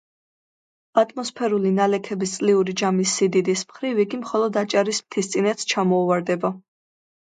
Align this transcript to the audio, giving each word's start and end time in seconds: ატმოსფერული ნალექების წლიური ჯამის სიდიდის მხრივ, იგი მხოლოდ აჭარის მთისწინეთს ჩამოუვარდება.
ატმოსფერული 1.01 1.73
ნალექების 1.81 2.33
წლიური 2.39 2.77
ჯამის 2.83 3.15
სიდიდის 3.21 3.65
მხრივ, 3.71 4.05
იგი 4.09 4.23
მხოლოდ 4.25 4.61
აჭარის 4.67 5.07
მთისწინეთს 5.09 5.75
ჩამოუვარდება. 5.75 6.57